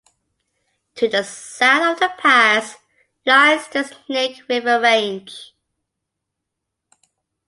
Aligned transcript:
To 0.95 1.07
the 1.07 1.23
south 1.23 1.87
of 1.87 1.99
the 1.99 2.11
pass, 2.17 2.77
lies 3.23 3.67
the 3.67 3.83
Snake 3.83 4.41
River 4.49 4.79
Range. 4.81 5.31